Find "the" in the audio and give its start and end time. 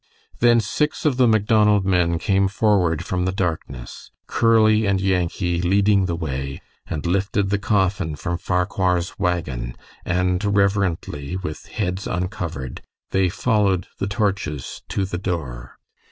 1.17-1.27, 3.25-3.31, 6.07-6.15, 7.51-7.59, 13.99-14.07, 15.05-15.19